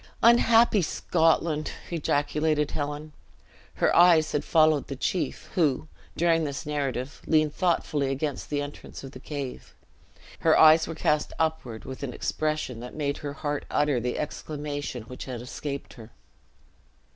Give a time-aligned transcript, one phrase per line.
[0.23, 3.13] "Unhappy Scotland!" ejaculated Helen.
[3.75, 9.03] Her eyes had followed the chief, who, during this narrative, leaned thoughtfully against the entrance
[9.03, 9.75] of the cave.
[10.39, 15.03] His eyes were cast upward with an expression that made her heart utter the exclamation
[15.03, 16.09] which had escaped her.